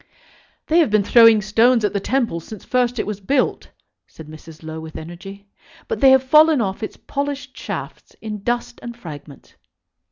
"They 0.65 0.79
have 0.79 0.89
been 0.89 1.03
throwing 1.03 1.43
stones 1.43 1.85
at 1.85 1.93
the 1.93 1.99
Temple 1.99 2.39
since 2.39 2.65
first 2.65 2.97
it 2.97 3.05
was 3.05 3.19
built," 3.19 3.69
said 4.07 4.27
Mrs. 4.27 4.63
Low, 4.63 4.79
with 4.79 4.97
energy; 4.97 5.45
"but 5.87 5.99
they 6.01 6.09
have 6.09 6.23
fallen 6.23 6.59
off 6.59 6.81
its 6.81 6.97
polished 6.97 7.55
shafts 7.55 8.15
in 8.19 8.41
dust 8.41 8.79
and 8.81 8.97
fragments." 8.97 9.53